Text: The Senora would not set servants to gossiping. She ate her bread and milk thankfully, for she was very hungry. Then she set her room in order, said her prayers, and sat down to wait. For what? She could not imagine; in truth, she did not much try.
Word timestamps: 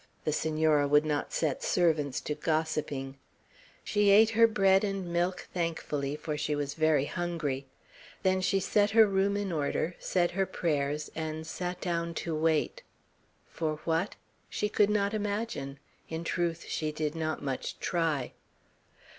The 0.23 0.33
Senora 0.33 0.87
would 0.87 1.05
not 1.05 1.31
set 1.31 1.61
servants 1.61 2.19
to 2.21 2.33
gossiping. 2.33 3.19
She 3.83 4.09
ate 4.09 4.31
her 4.31 4.47
bread 4.47 4.83
and 4.83 5.13
milk 5.13 5.47
thankfully, 5.53 6.15
for 6.15 6.35
she 6.35 6.55
was 6.55 6.73
very 6.73 7.05
hungry. 7.05 7.67
Then 8.23 8.41
she 8.41 8.59
set 8.59 8.89
her 8.97 9.05
room 9.05 9.37
in 9.37 9.51
order, 9.51 9.95
said 9.99 10.31
her 10.31 10.47
prayers, 10.47 11.11
and 11.13 11.45
sat 11.45 11.79
down 11.81 12.15
to 12.15 12.33
wait. 12.35 12.81
For 13.51 13.75
what? 13.85 14.15
She 14.49 14.69
could 14.69 14.89
not 14.89 15.13
imagine; 15.13 15.77
in 16.09 16.23
truth, 16.23 16.65
she 16.67 16.91
did 16.91 17.13
not 17.13 17.43
much 17.43 17.79
try. 17.79 18.33